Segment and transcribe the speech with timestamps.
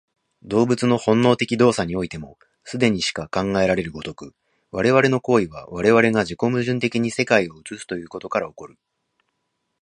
[0.41, 4.33] 動物の本能的動作においても、既にしか考えられる如く、
[4.71, 8.79] 我々の行為は我々が自己矛盾的に世界を映すということから起こる。